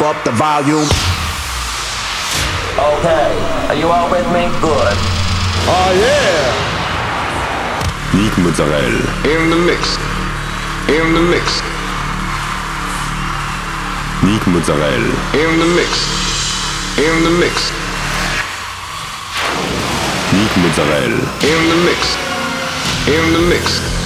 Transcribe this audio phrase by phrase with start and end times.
[0.00, 0.88] pump up the volume.
[2.78, 3.32] Okay,
[3.68, 4.48] are you all with me?
[4.60, 4.96] Good.
[5.68, 6.48] Oh yeah!
[8.16, 9.04] Nick Mozzarella.
[9.28, 9.98] In the mix.
[10.88, 11.60] In the mix.
[14.24, 15.14] Nick Mozzarella.
[15.36, 15.90] In the mix.
[16.96, 17.70] In the mix.
[20.32, 21.20] Nick Mozzarella.
[21.44, 22.16] In the mix.
[23.06, 23.99] In the mix.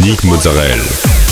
[0.00, 0.36] Nick your boy.
[0.36, 1.31] Mozzarella.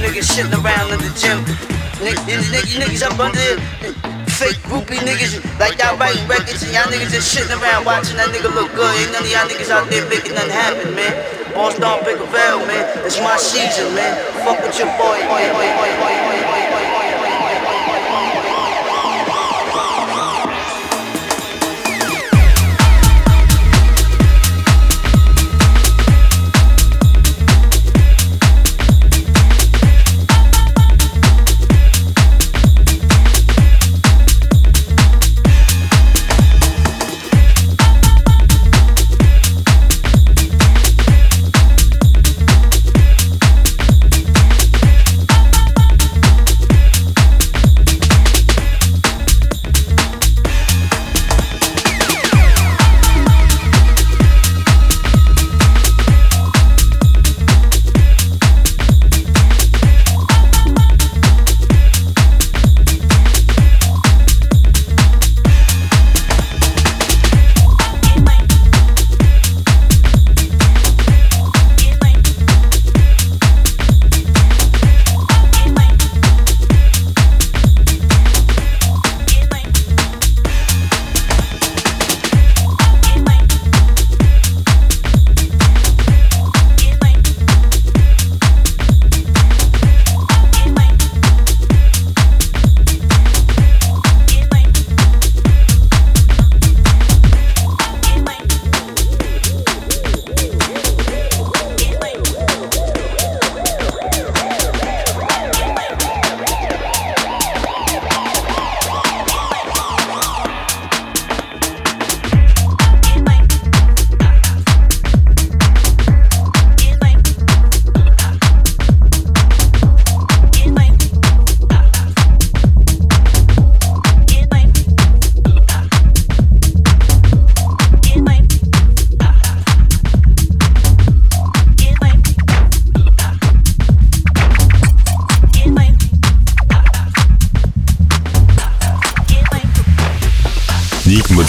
[0.00, 1.44] Niggas shitting around in the gym.
[2.00, 3.60] Nigga, niggas, niggas up under there
[4.40, 8.32] fake groupie niggas like y'all writing records and y'all niggas just sitting around watching that
[8.32, 8.88] nigga look good.
[8.96, 11.12] Ain't none of y'all niggas out there making nothing happen, man.
[11.52, 12.88] Boss Don Big Veil, man.
[13.04, 14.16] It's my season, man.
[14.40, 16.69] Fuck with your boy, boy, boy, boy.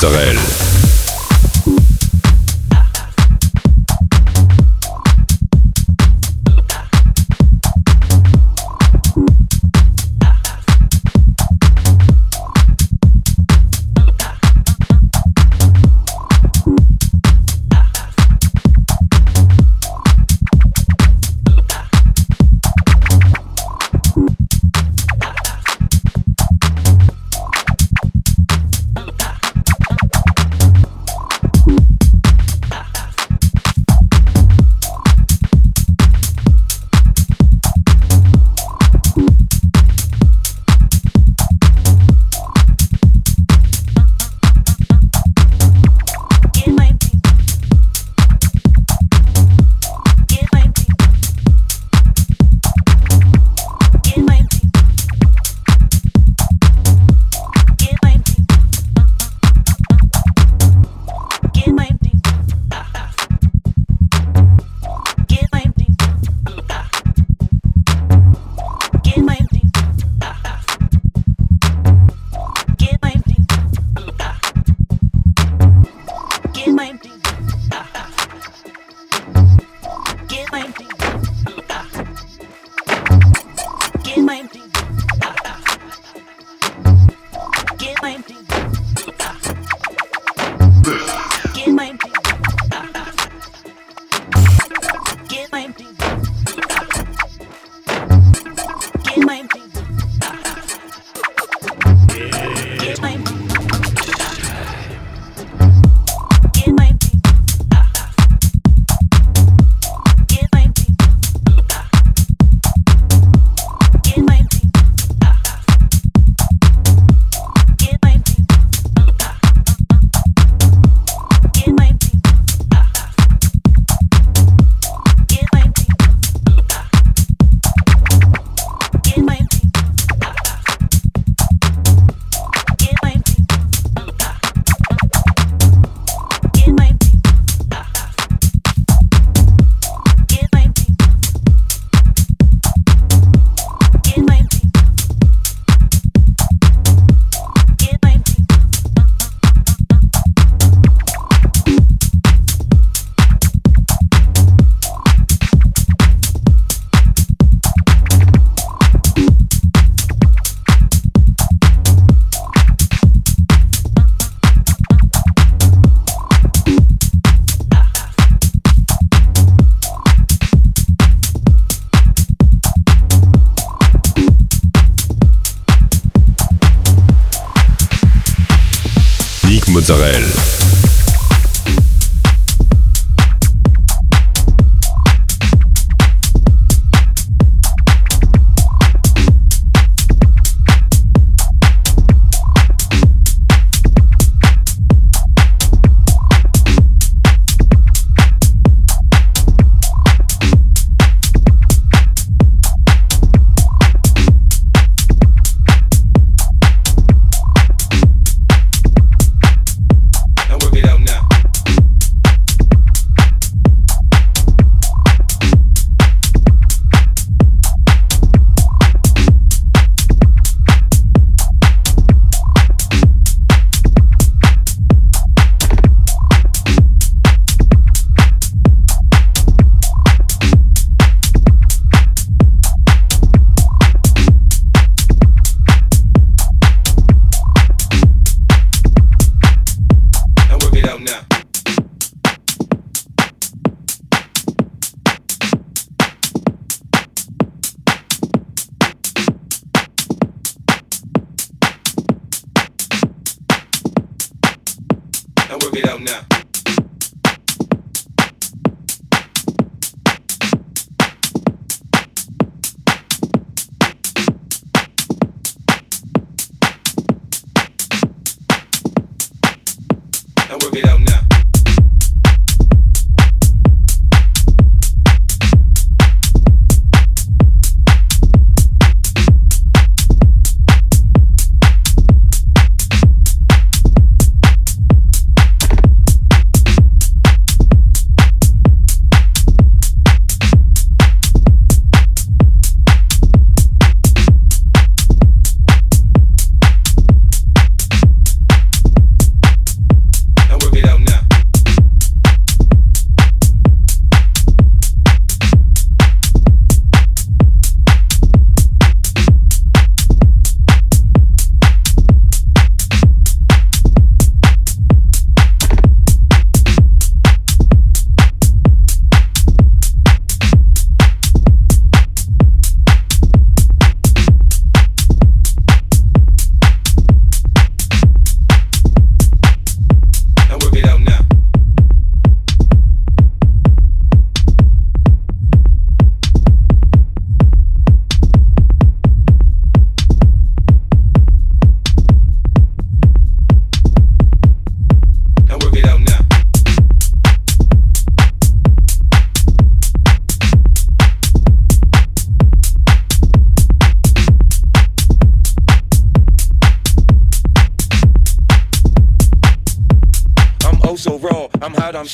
[0.04, 0.61] Nick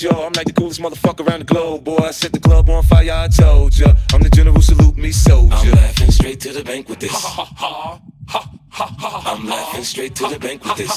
[0.06, 1.98] I'm like the coolest motherfucker around the globe, boy.
[1.98, 3.94] I set the club on fire, I told ya.
[4.14, 5.56] I'm the general, salute me, soldier.
[5.56, 7.12] I'm laughing straight to the bank with this.
[7.28, 9.34] Ha ha ha ha ha ha.
[9.34, 10.97] I'm laughing straight to the bank with this.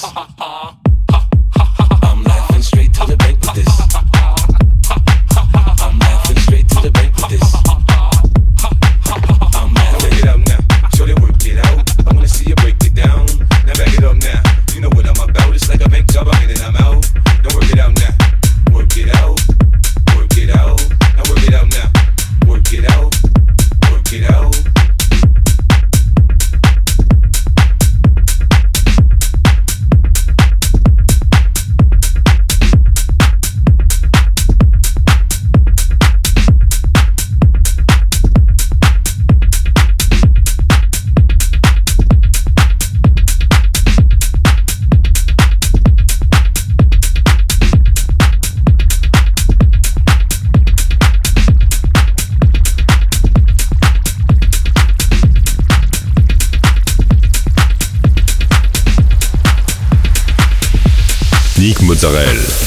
[62.02, 62.59] Israel.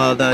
[0.00, 0.29] まだ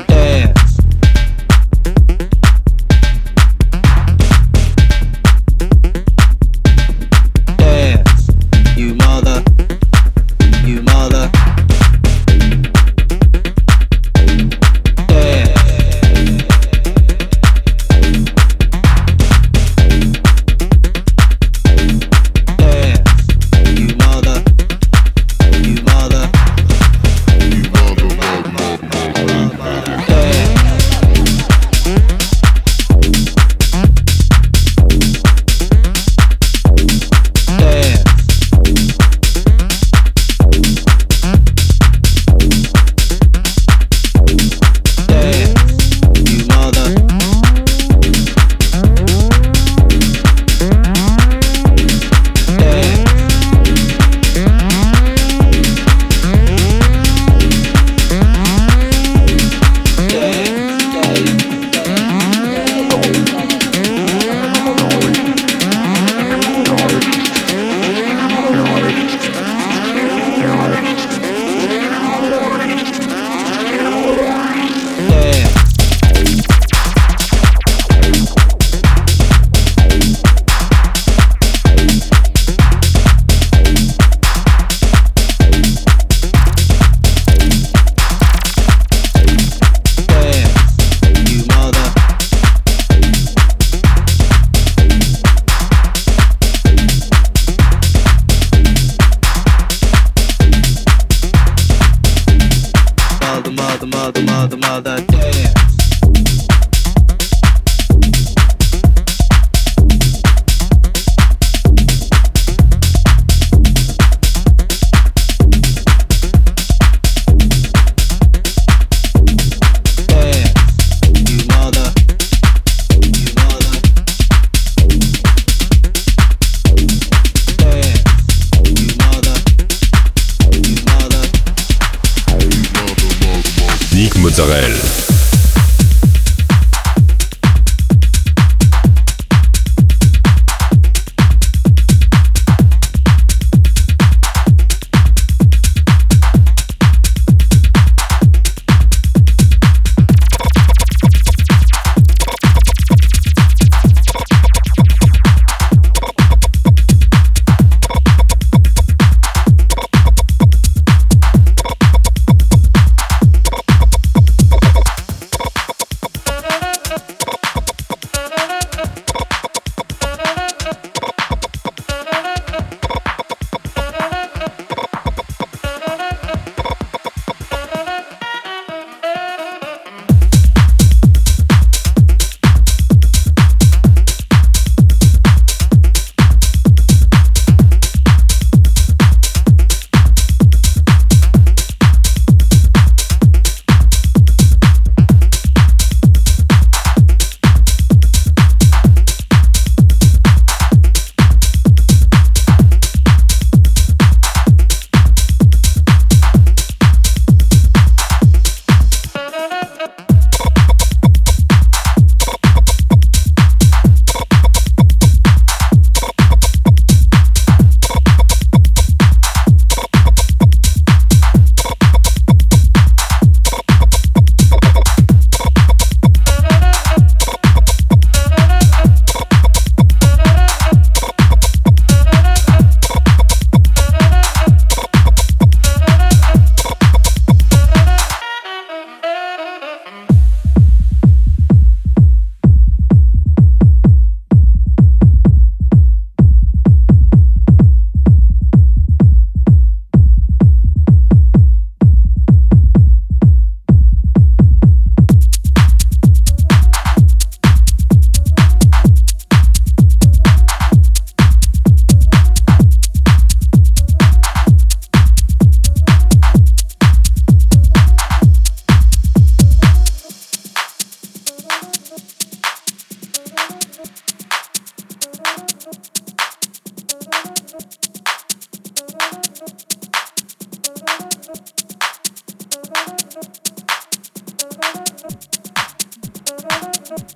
[286.89, 287.11] Thank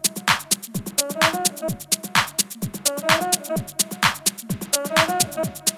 [5.59, 5.70] you.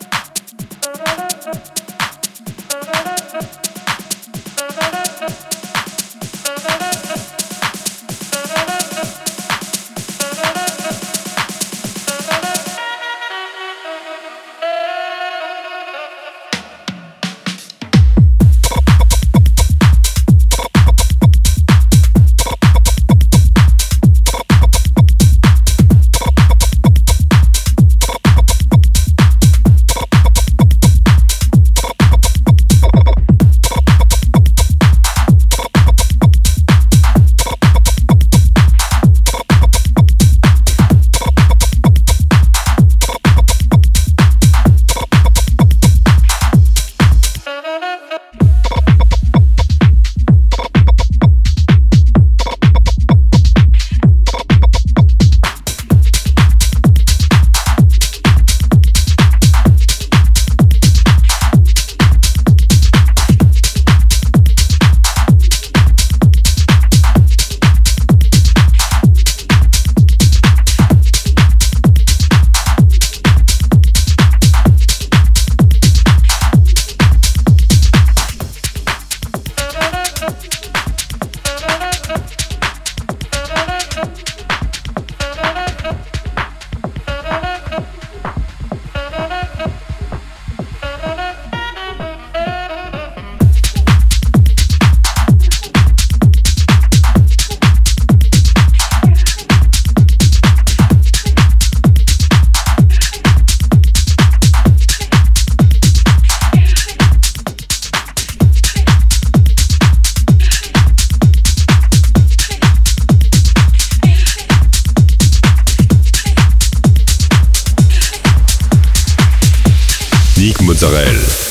[120.83, 121.42] Israel.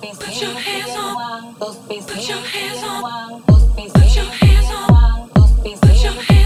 [0.00, 1.54] Put your hands on.
[1.56, 3.42] Put your hands on.
[3.42, 5.28] Put your hands on.
[5.28, 6.39] Put your hands on.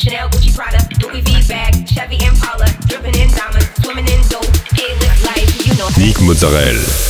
[0.00, 4.46] Chanel, Gucci, Prada, Louis V bag, Chevy Impala, dripping in diamonds, swimming in dope.
[4.72, 5.90] Hey, live life, you know.
[5.98, 7.09] Nick Mozzarella.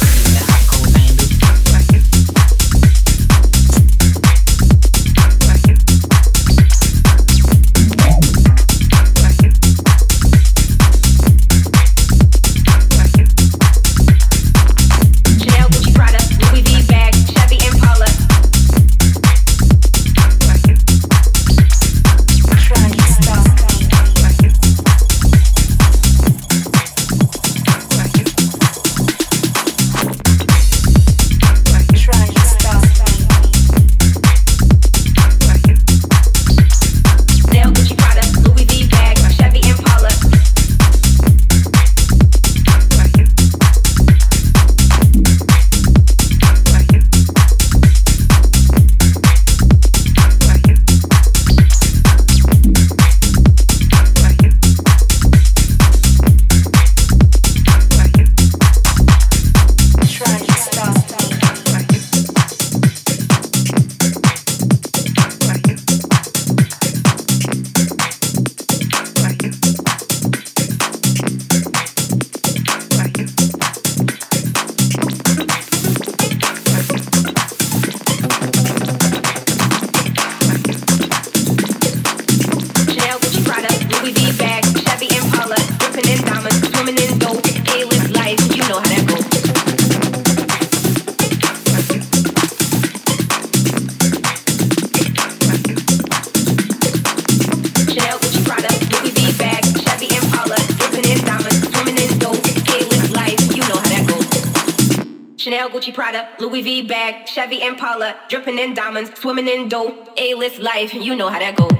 [105.40, 110.58] Chanel, Gucci, Prada, Louis V bag, Chevy Impala, dripping in diamonds, swimming in dough, A-list
[110.58, 111.79] life, you know how that goes.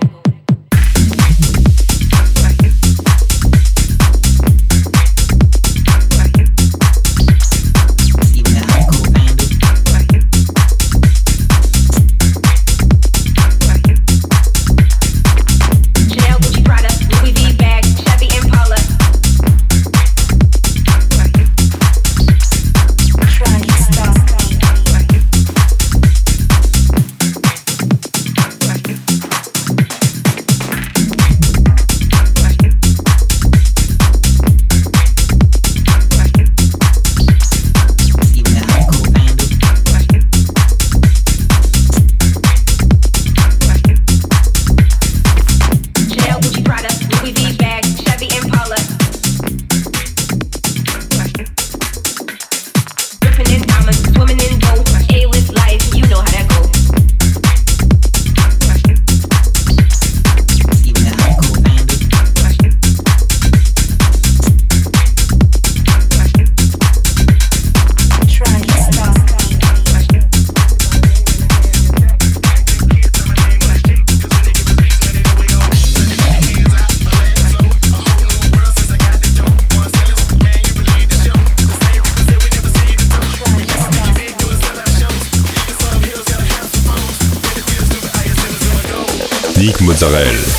[90.00, 90.49] Nick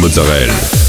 [0.00, 0.79] Mozzarella.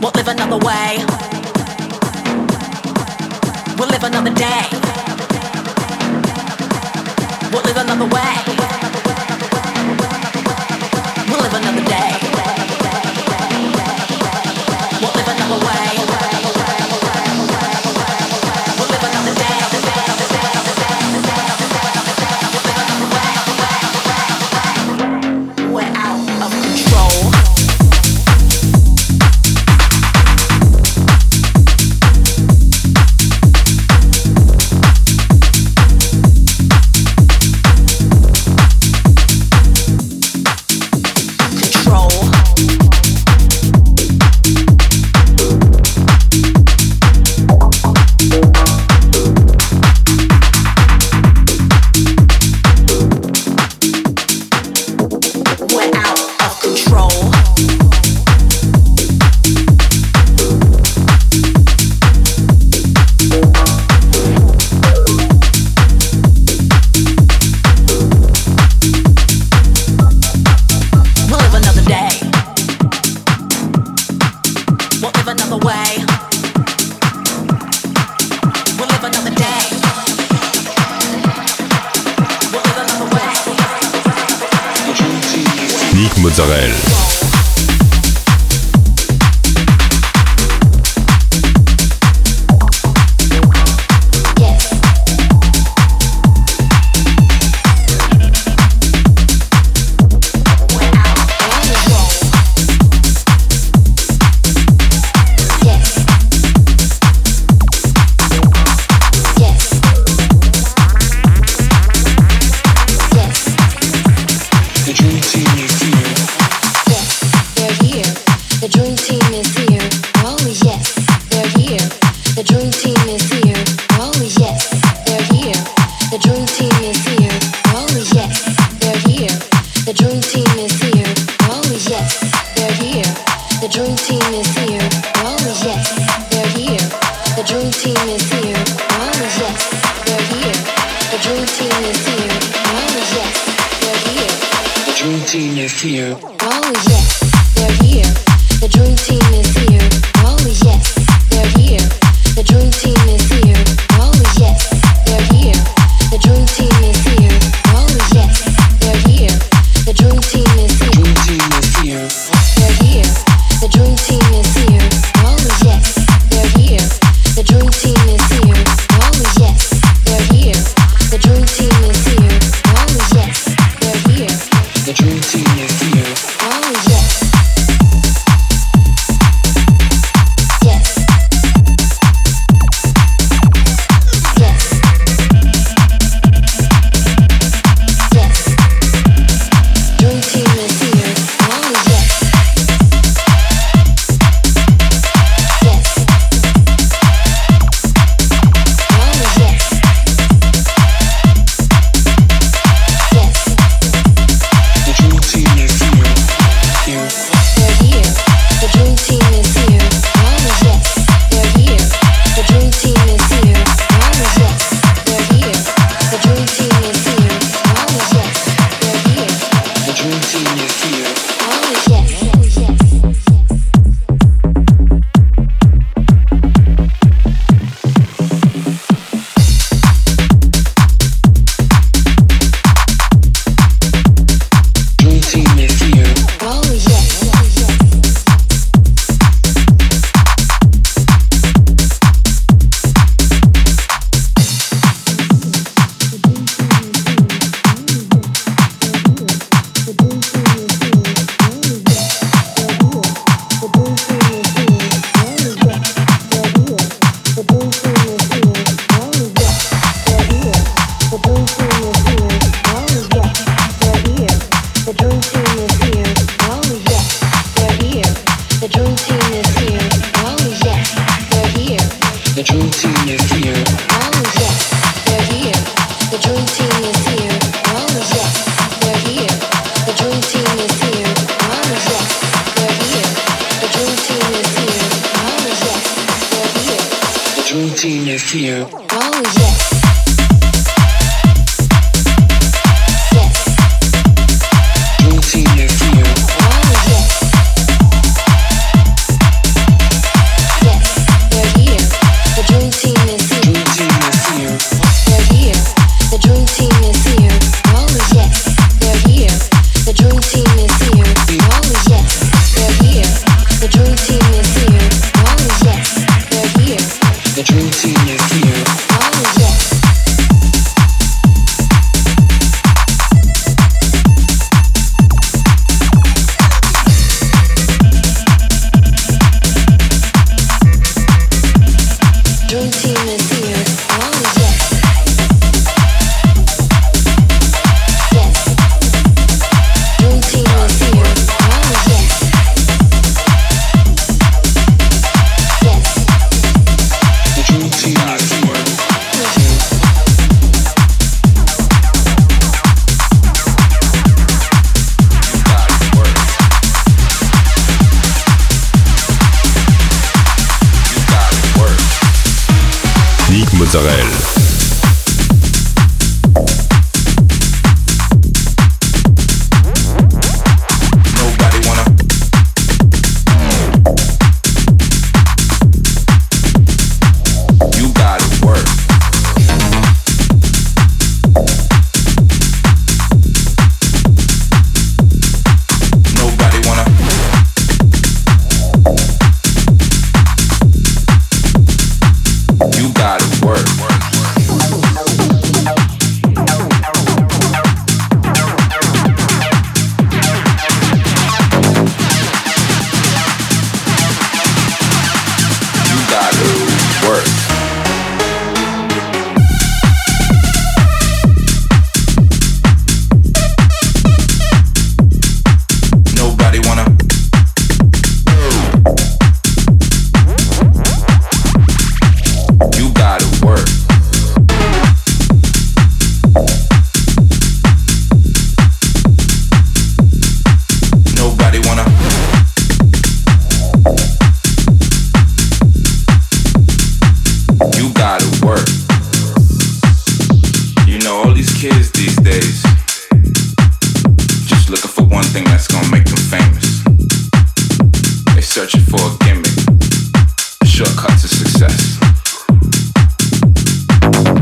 [0.00, 0.98] We'll live another way.
[3.76, 4.66] We'll live another day.
[7.52, 8.57] We'll live another way.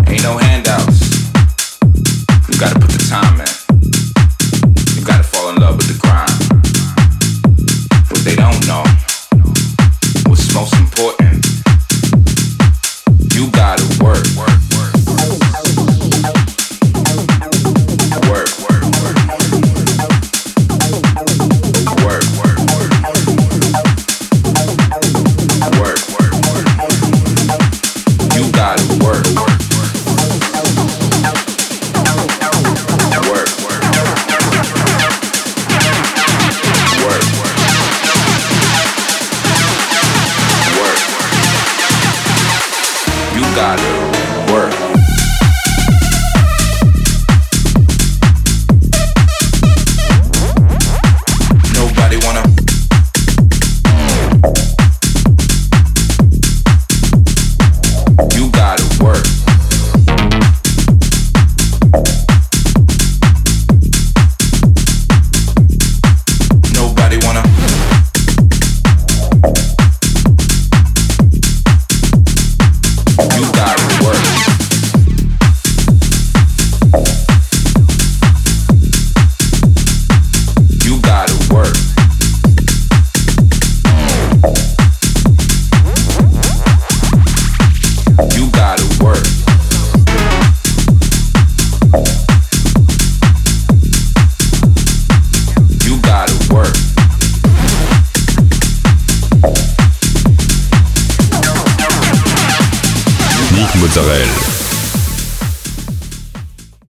[0.09, 1.01] Ain't no handouts.
[2.59, 2.96] Gotta put